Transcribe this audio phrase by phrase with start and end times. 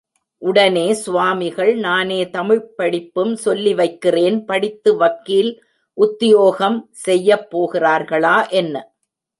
[0.41, 5.53] உடனே சுவாமிகள், நானே தமிழ்ப் படிப்பும் சொல்லி வைக்கிறேன் படித்து வக்கீல்
[5.97, 8.75] உத்தியோகம் செய்யப் போகிறார்களா, என்ன!